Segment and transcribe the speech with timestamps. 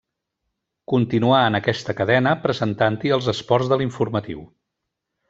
[0.93, 4.43] Continuà en aquesta cadena presentant-hi els esports de l'informatiu.